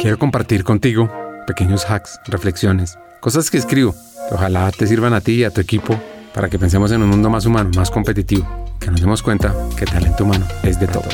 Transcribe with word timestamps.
Quiero 0.00 0.16
compartir 0.16 0.62
contigo 0.62 1.10
pequeños 1.44 1.84
hacks, 1.90 2.20
reflexiones, 2.26 2.96
cosas 3.18 3.50
que 3.50 3.58
escribo 3.58 3.96
que 4.28 4.34
ojalá 4.36 4.70
te 4.70 4.86
sirvan 4.86 5.12
a 5.12 5.20
ti 5.20 5.32
y 5.32 5.44
a 5.44 5.50
tu 5.50 5.60
equipo 5.60 5.98
para 6.32 6.48
que 6.48 6.56
pensemos 6.56 6.92
en 6.92 7.02
un 7.02 7.08
mundo 7.08 7.28
más 7.30 7.46
humano, 7.46 7.70
más 7.74 7.90
competitivo, 7.90 8.46
que 8.78 8.92
nos 8.92 9.00
demos 9.00 9.24
cuenta 9.24 9.52
que 9.76 9.86
talento 9.86 10.22
humano 10.22 10.46
es 10.62 10.78
de 10.78 10.86
todo. 10.86 11.08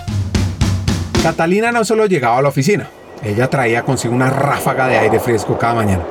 Catalina 1.23 1.73
no 1.73 1.83
solo 1.83 2.05
llegaba 2.05 2.37
a 2.37 2.43
la 2.43 2.51
oficina, 2.51 2.91
ella 3.23 3.49
traía 3.49 3.85
consigo 3.85 4.15
una 4.15 4.29
ráfaga 4.29 4.87
de 4.87 4.99
aire 4.99 5.19
fresco 5.19 5.57
cada 5.57 5.77
mañana. 5.77 6.05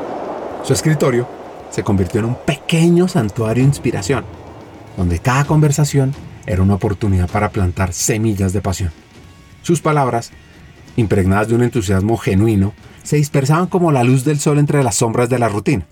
Su 0.63 0.73
escritorio 0.73 1.27
se 1.69 1.83
convirtió 1.83 2.21
en 2.21 2.25
un 2.25 2.35
pequeño 2.43 3.07
santuario 3.07 3.61
de 3.61 3.67
inspiración, 3.67 4.25
donde 4.97 5.19
cada 5.19 5.45
conversación 5.45 6.15
era 6.47 6.63
una 6.63 6.73
oportunidad 6.73 7.29
para 7.29 7.49
plantar 7.49 7.93
semillas 7.93 8.51
de 8.51 8.61
pasión. 8.61 8.91
Sus 9.61 9.79
palabras, 9.79 10.31
impregnadas 10.95 11.47
de 11.47 11.55
un 11.55 11.63
entusiasmo 11.63 12.17
genuino, 12.17 12.73
se 13.03 13.17
dispersaban 13.17 13.67
como 13.67 13.91
la 13.91 14.03
luz 14.03 14.23
del 14.23 14.39
sol 14.39 14.59
entre 14.59 14.83
las 14.83 14.95
sombras 14.95 15.29
de 15.29 15.39
la 15.39 15.49
rutina, 15.49 15.85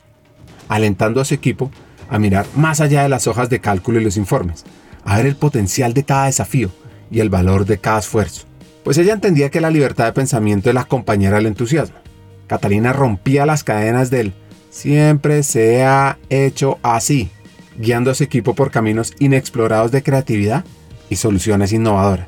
alentando 0.69 1.21
a 1.21 1.25
su 1.25 1.33
equipo 1.33 1.71
a 2.09 2.19
mirar 2.19 2.45
más 2.55 2.81
allá 2.81 3.03
de 3.03 3.09
las 3.09 3.27
hojas 3.27 3.49
de 3.49 3.59
cálculo 3.59 3.99
y 3.99 4.03
los 4.03 4.17
informes, 4.17 4.65
a 5.05 5.17
ver 5.17 5.25
el 5.25 5.35
potencial 5.35 5.93
de 5.93 6.03
cada 6.03 6.25
desafío 6.25 6.69
y 7.09 7.19
el 7.19 7.29
valor 7.29 7.65
de 7.65 7.77
cada 7.77 7.99
esfuerzo. 7.99 8.45
Pues 8.83 8.97
ella 8.97 9.13
entendía 9.13 9.49
que 9.49 9.61
la 9.61 9.69
libertad 9.69 10.05
de 10.05 10.13
pensamiento 10.13 10.69
es 10.69 10.75
la 10.75 10.85
compañera 10.85 11.37
del 11.37 11.45
entusiasmo. 11.45 11.97
Catalina 12.47 12.93
rompía 12.93 13.45
las 13.45 13.63
cadenas 13.63 14.09
del 14.09 14.33
siempre 14.69 15.43
se 15.43 15.83
ha 15.83 16.17
hecho 16.29 16.79
así, 16.81 17.29
guiando 17.77 18.11
a 18.11 18.15
su 18.15 18.23
equipo 18.23 18.55
por 18.55 18.71
caminos 18.71 19.13
inexplorados 19.19 19.91
de 19.91 20.01
creatividad 20.01 20.65
y 21.09 21.17
soluciones 21.17 21.73
innovadoras. 21.73 22.27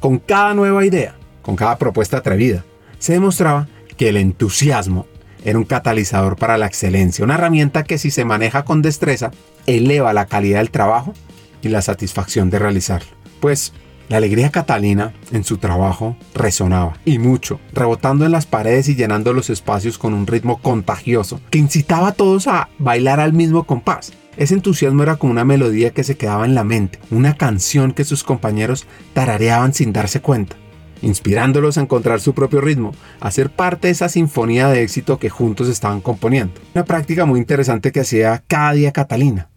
Con 0.00 0.18
cada 0.18 0.54
nueva 0.54 0.84
idea, 0.86 1.14
con 1.42 1.56
cada 1.56 1.78
propuesta 1.78 2.18
atrevida, 2.18 2.64
se 2.98 3.14
demostraba 3.14 3.68
que 3.96 4.08
el 4.08 4.16
entusiasmo 4.16 5.06
era 5.44 5.58
un 5.58 5.64
catalizador 5.64 6.36
para 6.36 6.56
la 6.56 6.66
excelencia, 6.66 7.24
una 7.24 7.34
herramienta 7.34 7.84
que 7.84 7.98
si 7.98 8.10
se 8.10 8.24
maneja 8.24 8.64
con 8.64 8.80
destreza, 8.80 9.30
eleva 9.66 10.12
la 10.12 10.26
calidad 10.26 10.60
del 10.60 10.70
trabajo 10.70 11.14
y 11.62 11.68
la 11.68 11.82
satisfacción 11.82 12.50
de 12.50 12.58
realizarlo. 12.58 13.10
Pues 13.40 13.72
la 14.08 14.18
alegría 14.18 14.50
catalina 14.50 15.14
en 15.32 15.42
su 15.42 15.58
trabajo 15.58 16.16
resonaba, 16.34 16.98
y 17.04 17.18
mucho, 17.18 17.60
rebotando 17.72 18.26
en 18.26 18.32
las 18.32 18.46
paredes 18.46 18.88
y 18.88 18.94
llenando 18.94 19.32
los 19.32 19.48
espacios 19.50 19.96
con 19.98 20.12
un 20.12 20.26
ritmo 20.26 20.60
contagioso 20.60 21.40
que 21.50 21.58
incitaba 21.58 22.08
a 22.08 22.12
todos 22.12 22.46
a 22.46 22.68
bailar 22.78 23.20
al 23.20 23.32
mismo 23.32 23.64
compás. 23.64 24.12
Ese 24.36 24.54
entusiasmo 24.54 25.02
era 25.02 25.16
como 25.16 25.32
una 25.32 25.44
melodía 25.44 25.90
que 25.90 26.04
se 26.04 26.16
quedaba 26.16 26.44
en 26.44 26.54
la 26.54 26.64
mente, 26.64 26.98
una 27.10 27.36
canción 27.36 27.92
que 27.92 28.04
sus 28.04 28.24
compañeros 28.24 28.86
tarareaban 29.12 29.74
sin 29.74 29.92
darse 29.92 30.20
cuenta, 30.20 30.56
inspirándolos 31.02 31.76
a 31.76 31.82
encontrar 31.82 32.20
su 32.20 32.32
propio 32.32 32.60
ritmo, 32.60 32.94
a 33.20 33.30
ser 33.30 33.50
parte 33.50 33.88
de 33.88 33.92
esa 33.92 34.08
sinfonía 34.08 34.68
de 34.68 34.82
éxito 34.82 35.18
que 35.18 35.28
juntos 35.28 35.68
estaban 35.68 36.00
componiendo. 36.00 36.60
Una 36.74 36.84
práctica 36.84 37.26
muy 37.26 37.38
interesante 37.38 37.92
que 37.92 38.00
hacía 38.00 38.42
cada 38.46 38.72
día 38.72 38.92
Catalina, 38.92 39.48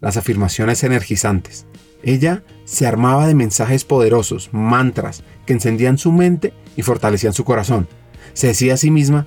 las 0.00 0.16
afirmaciones 0.16 0.84
energizantes. 0.84 1.66
Ella 2.02 2.42
se 2.64 2.86
armaba 2.86 3.26
de 3.26 3.34
mensajes 3.34 3.84
poderosos, 3.84 4.50
mantras, 4.52 5.22
que 5.46 5.52
encendían 5.52 5.98
su 5.98 6.12
mente 6.12 6.52
y 6.76 6.82
fortalecían 6.82 7.32
su 7.32 7.44
corazón. 7.44 7.88
Se 8.34 8.48
decía 8.48 8.74
a 8.74 8.76
sí 8.76 8.90
misma 8.90 9.26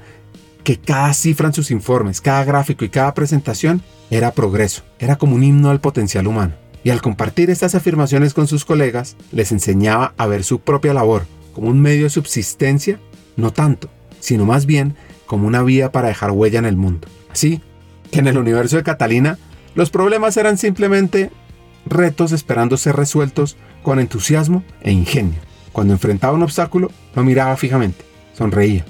que 0.63 0.78
cada 0.78 1.13
cifra 1.13 1.47
en 1.47 1.53
sus 1.53 1.72
informes, 1.72 2.22
cada 2.22 2.44
gráfico 2.44 2.85
y 2.85 2.89
cada 2.89 3.13
presentación 3.13 3.81
era 4.09 4.31
progreso, 4.31 4.83
era 5.00 5.17
como 5.17 5.35
un 5.35 5.44
himno 5.44 5.69
al 5.69 5.81
potencial 5.81 6.28
humano. 6.28 6.53
Y 6.83 6.89
al 6.89 7.02
compartir 7.02 7.50
estas 7.50 7.75
afirmaciones 7.75 8.33
con 8.33 8.47
sus 8.47 8.66
colegas, 8.66 9.16
les 9.31 9.52
enseñaba 9.52 10.13
a 10.17 10.28
ver 10.28 10.44
su 10.44 10.59
propia 10.59 10.94
labor 10.94 11.25
como 11.53 11.67
un 11.67 11.81
medio 11.81 12.03
de 12.03 12.09
subsistencia, 12.09 12.99
no 13.35 13.52
tanto, 13.52 13.89
sino 14.19 14.45
más 14.45 14.66
bien 14.66 14.95
como 15.25 15.47
una 15.47 15.63
vía 15.63 15.91
para 15.91 16.09
dejar 16.09 16.31
huella 16.31 16.59
en 16.59 16.66
el 16.66 16.75
mundo. 16.75 17.07
Así 17.31 17.62
que 18.12 18.19
en 18.19 18.28
el 18.28 18.38
universo 18.38 18.78
de 18.78 18.84
Catalina, 18.84 19.38
los 19.75 19.89
problemas 19.89 20.35
eran 20.38 20.57
simplemente 20.57 21.31
retos 21.85 22.31
esperando 22.31 22.78
ser 22.78 22.95
resueltos 22.95 23.57
con 23.84 24.00
entusiasmo 24.00 24.63
e 24.81 24.91
ingenio. 24.91 25.39
Cuando 25.72 25.94
enfrentaba 25.94 26.34
un 26.34 26.44
obstáculo, 26.44 26.91
lo 27.16 27.23
miraba 27.23 27.56
fijamente, 27.56 28.03
sonreía, 28.33 28.85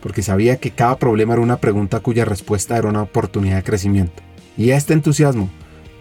porque 0.00 0.22
sabía 0.22 0.58
que 0.58 0.70
cada 0.70 0.96
problema 0.98 1.34
era 1.34 1.42
una 1.42 1.58
pregunta 1.58 2.00
cuya 2.00 2.24
respuesta 2.24 2.76
era 2.76 2.88
una 2.88 3.02
oportunidad 3.02 3.56
de 3.56 3.64
crecimiento. 3.64 4.22
Y 4.56 4.70
este 4.70 4.92
entusiasmo 4.92 5.50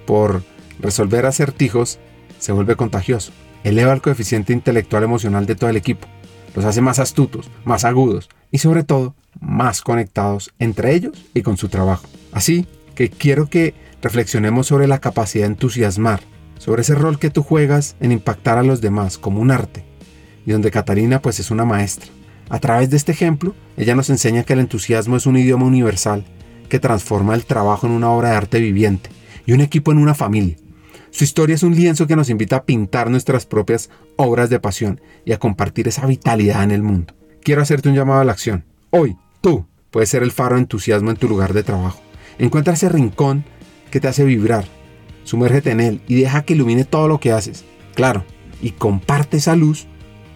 por 0.05 0.43
resolver 0.79 1.25
acertijos 1.25 1.99
se 2.39 2.51
vuelve 2.51 2.75
contagioso, 2.75 3.31
eleva 3.63 3.93
el 3.93 4.01
coeficiente 4.01 4.53
intelectual 4.53 5.03
emocional 5.03 5.45
de 5.45 5.55
todo 5.55 5.69
el 5.69 5.77
equipo, 5.77 6.07
los 6.55 6.65
hace 6.65 6.81
más 6.81 6.99
astutos, 6.99 7.49
más 7.65 7.85
agudos 7.85 8.29
y 8.51 8.57
sobre 8.57 8.83
todo 8.83 9.15
más 9.39 9.81
conectados 9.81 10.51
entre 10.59 10.95
ellos 10.95 11.25
y 11.33 11.41
con 11.41 11.57
su 11.57 11.69
trabajo. 11.69 12.07
Así 12.31 12.67
que 12.95 13.09
quiero 13.09 13.47
que 13.47 13.73
reflexionemos 14.01 14.67
sobre 14.67 14.87
la 14.87 14.99
capacidad 14.99 15.45
de 15.45 15.53
entusiasmar, 15.53 16.21
sobre 16.57 16.81
ese 16.81 16.95
rol 16.95 17.19
que 17.19 17.29
tú 17.29 17.43
juegas 17.43 17.95
en 17.99 18.11
impactar 18.11 18.57
a 18.57 18.63
los 18.63 18.81
demás 18.81 19.17
como 19.17 19.41
un 19.41 19.51
arte, 19.51 19.85
y 20.45 20.51
donde 20.51 20.71
Catalina 20.71 21.21
pues 21.21 21.39
es 21.39 21.51
una 21.51 21.65
maestra. 21.65 22.09
A 22.49 22.59
través 22.59 22.89
de 22.89 22.97
este 22.97 23.11
ejemplo, 23.11 23.53
ella 23.77 23.95
nos 23.95 24.09
enseña 24.09 24.43
que 24.43 24.53
el 24.53 24.59
entusiasmo 24.59 25.15
es 25.15 25.27
un 25.27 25.37
idioma 25.37 25.65
universal 25.65 26.25
que 26.67 26.79
transforma 26.79 27.35
el 27.35 27.45
trabajo 27.45 27.87
en 27.87 27.93
una 27.93 28.09
obra 28.09 28.31
de 28.31 28.35
arte 28.37 28.59
viviente 28.59 29.09
y 29.45 29.53
un 29.53 29.61
equipo 29.61 29.91
en 29.91 29.99
una 29.99 30.15
familia. 30.15 30.55
Su 31.11 31.23
historia 31.23 31.55
es 31.55 31.63
un 31.63 31.75
lienzo 31.75 32.07
que 32.07 32.15
nos 32.15 32.29
invita 32.29 32.57
a 32.57 32.65
pintar 32.65 33.09
nuestras 33.09 33.45
propias 33.45 33.89
obras 34.15 34.49
de 34.49 34.59
pasión 34.59 35.01
y 35.25 35.31
a 35.31 35.39
compartir 35.39 35.87
esa 35.87 36.05
vitalidad 36.05 36.63
en 36.63 36.71
el 36.71 36.83
mundo. 36.83 37.15
Quiero 37.41 37.61
hacerte 37.61 37.89
un 37.89 37.95
llamado 37.95 38.21
a 38.21 38.25
la 38.25 38.31
acción. 38.31 38.65
Hoy, 38.91 39.17
tú 39.41 39.65
puedes 39.91 40.09
ser 40.09 40.23
el 40.23 40.31
faro 40.31 40.55
de 40.55 40.61
entusiasmo 40.61 41.09
en 41.09 41.17
tu 41.17 41.27
lugar 41.27 41.53
de 41.53 41.63
trabajo. 41.63 42.01
Encuentra 42.37 42.73
ese 42.73 42.89
rincón 42.89 43.43
que 43.89 43.99
te 43.99 44.07
hace 44.07 44.23
vibrar. 44.23 44.65
Sumérgete 45.23 45.71
en 45.71 45.79
él 45.79 46.01
y 46.07 46.15
deja 46.15 46.43
que 46.43 46.53
ilumine 46.53 46.85
todo 46.85 47.07
lo 47.07 47.19
que 47.19 47.31
haces. 47.31 47.65
Claro, 47.95 48.23
y 48.61 48.71
comparte 48.71 49.37
esa 49.37 49.55
luz 49.55 49.87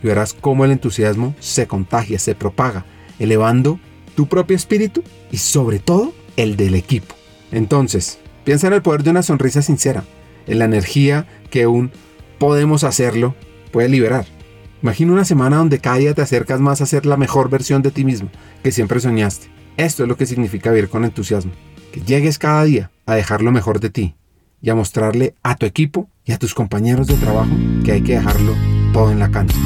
y 0.02 0.08
verás 0.08 0.34
cómo 0.34 0.66
el 0.66 0.72
entusiasmo 0.72 1.36
se 1.40 1.68
contagia, 1.68 2.20
se 2.20 2.36
propaga, 2.36 2.86
elevando 3.20 3.80
tu 4.16 4.28
propio 4.28 4.56
espíritu 4.56 5.04
y 5.32 5.38
sobre 5.38 5.80
todo 5.80 6.14
el 6.36 6.58
del 6.58 6.76
equipo. 6.76 7.16
Entonces, 7.52 8.20
piensa 8.44 8.68
en 8.68 8.74
el 8.74 8.82
poder 8.82 9.04
de 9.04 9.12
una 9.12 9.24
sonrisa 9.24 9.62
sincera, 9.62 10.04
en 10.48 10.60
la 10.60 10.66
energía 10.66 11.28
que 11.50 11.68
un 11.68 11.92
podemos 12.40 12.84
hacerlo 12.84 13.36
puede 13.72 13.90
liberar. 13.90 14.26
Imagina 14.82 15.14
una 15.14 15.26
semana 15.26 15.58
donde 15.58 15.80
cada 15.80 15.98
día 15.98 16.14
te 16.14 16.22
acercas 16.22 16.60
más 16.60 16.82
a 16.82 16.86
ser 16.86 17.06
la 17.06 17.16
mejor 17.16 17.50
versión 17.50 17.82
de 17.82 17.92
ti 17.92 18.04
mismo 18.04 18.30
que 18.64 18.72
siempre 18.72 19.00
soñaste. 19.00 19.48
Esto 19.78 20.04
es 20.04 20.10
lo 20.10 20.18
que 20.18 20.26
significa 20.26 20.72
vivir 20.72 20.90
con 20.90 21.06
entusiasmo. 21.06 21.52
Que 21.92 22.02
llegues 22.02 22.38
cada 22.38 22.64
día 22.64 22.92
a 23.06 23.16
dejar 23.16 23.42
lo 23.42 23.52
mejor 23.52 23.80
de 23.80 23.90
ti 23.90 24.16
y 24.62 24.70
a 24.70 24.76
mostrarle 24.76 25.36
a 25.44 25.56
tu 25.56 25.66
equipo 25.66 26.10
y 26.26 26.32
a 26.32 26.38
tus 26.38 26.54
compañeros 26.54 27.08
de 27.08 27.16
trabajo 27.16 27.52
que 27.84 27.94
hay 27.94 28.02
que 28.02 28.14
dejarlo 28.14 28.54
todo 28.94 29.12
en 29.12 29.20
la 29.20 29.32
cancha. 29.32 29.58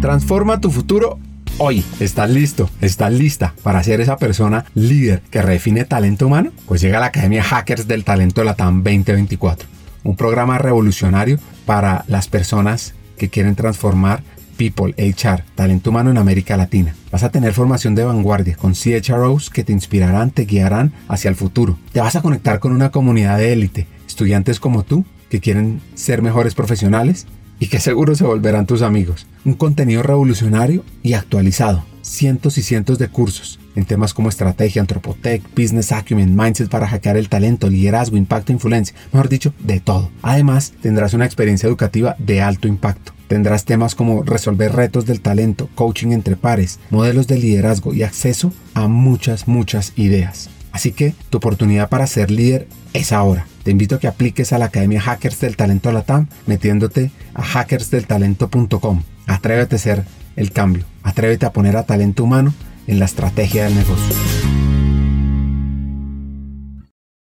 Transforma 0.00 0.60
tu 0.60 0.70
futuro 0.70 1.18
hoy. 1.58 1.84
¿Estás 2.00 2.30
listo? 2.30 2.70
¿Estás 2.80 3.12
lista 3.12 3.54
para 3.62 3.82
ser 3.82 4.00
esa 4.00 4.16
persona 4.16 4.64
líder 4.74 5.22
que 5.30 5.42
redefine 5.42 5.84
talento 5.84 6.26
humano? 6.26 6.52
Pues 6.66 6.80
llega 6.80 6.98
a 6.98 7.00
la 7.00 7.06
Academia 7.06 7.42
Hackers 7.42 7.86
del 7.86 8.04
Talento 8.04 8.44
Latam 8.44 8.82
2024, 8.82 9.68
un 10.04 10.16
programa 10.16 10.58
revolucionario 10.58 11.38
para 11.66 12.04
las 12.08 12.28
personas 12.28 12.94
que 13.16 13.28
quieren 13.28 13.56
transformar 13.56 14.22
People, 14.56 14.92
HR, 14.98 15.44
talento 15.54 15.90
humano 15.90 16.10
en 16.10 16.18
América 16.18 16.56
Latina. 16.56 16.92
Vas 17.12 17.22
a 17.22 17.30
tener 17.30 17.52
formación 17.52 17.94
de 17.94 18.02
vanguardia 18.02 18.56
con 18.56 18.74
CHROs 18.74 19.50
que 19.50 19.62
te 19.62 19.72
inspirarán, 19.72 20.32
te 20.32 20.46
guiarán 20.46 20.92
hacia 21.06 21.28
el 21.28 21.36
futuro. 21.36 21.78
Te 21.92 22.00
vas 22.00 22.16
a 22.16 22.22
conectar 22.22 22.58
con 22.58 22.72
una 22.72 22.90
comunidad 22.90 23.38
de 23.38 23.52
élite, 23.52 23.86
estudiantes 24.08 24.58
como 24.58 24.82
tú 24.82 25.04
que 25.30 25.38
quieren 25.38 25.80
ser 25.94 26.22
mejores 26.22 26.56
profesionales 26.56 27.26
y 27.60 27.66
que 27.68 27.80
seguro 27.80 28.14
se 28.14 28.24
volverán 28.24 28.66
tus 28.66 28.82
amigos. 28.82 29.26
Un 29.44 29.54
contenido 29.54 30.02
revolucionario 30.02 30.84
y 31.02 31.14
actualizado. 31.14 31.84
Cientos 32.02 32.58
y 32.58 32.62
cientos 32.62 32.98
de 32.98 33.08
cursos 33.08 33.58
en 33.78 33.84
temas 33.84 34.12
como 34.12 34.28
estrategia, 34.28 34.82
antropotech, 34.82 35.42
business 35.54 35.92
acumen, 35.92 36.34
mindset 36.34 36.68
para 36.68 36.88
hackear 36.88 37.16
el 37.16 37.28
talento, 37.28 37.70
liderazgo, 37.70 38.16
impacto, 38.16 38.50
influencia, 38.52 38.96
mejor 39.12 39.28
dicho, 39.28 39.54
de 39.60 39.78
todo. 39.78 40.10
Además, 40.20 40.72
tendrás 40.82 41.14
una 41.14 41.26
experiencia 41.26 41.68
educativa 41.68 42.16
de 42.18 42.40
alto 42.40 42.66
impacto. 42.66 43.12
Tendrás 43.28 43.64
temas 43.64 43.94
como 43.94 44.24
resolver 44.24 44.72
retos 44.72 45.06
del 45.06 45.20
talento, 45.20 45.68
coaching 45.76 46.08
entre 46.08 46.34
pares, 46.34 46.80
modelos 46.90 47.28
de 47.28 47.38
liderazgo 47.38 47.94
y 47.94 48.02
acceso 48.02 48.52
a 48.74 48.88
muchas, 48.88 49.46
muchas 49.46 49.92
ideas. 49.96 50.50
Así 50.72 50.92
que 50.92 51.14
tu 51.30 51.38
oportunidad 51.38 51.88
para 51.88 52.06
ser 52.06 52.30
líder 52.30 52.68
es 52.92 53.12
ahora. 53.12 53.46
Te 53.62 53.70
invito 53.70 53.96
a 53.96 53.98
que 53.98 54.06
apliques 54.06 54.52
a 54.52 54.58
la 54.58 54.66
Academia 54.66 55.00
Hackers 55.00 55.40
del 55.40 55.56
Talento 55.56 55.92
Latam 55.92 56.28
metiéndote 56.46 57.10
a 57.34 57.42
hackersdeltalento.com. 57.42 59.02
Atrévete 59.26 59.76
a 59.76 59.78
ser 59.78 60.04
el 60.36 60.52
cambio. 60.52 60.84
Atrévete 61.02 61.46
a 61.46 61.52
poner 61.52 61.76
a 61.76 61.84
talento 61.84 62.24
humano 62.24 62.54
en 62.86 62.98
la 62.98 63.04
estrategia 63.04 63.64
del 63.64 63.74
negocio. 63.74 64.27